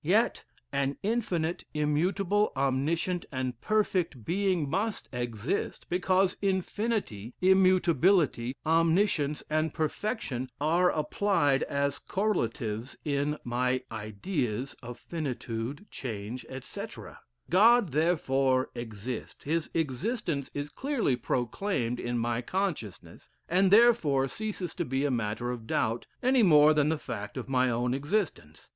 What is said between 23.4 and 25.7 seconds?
and therefore ceases to be a matter of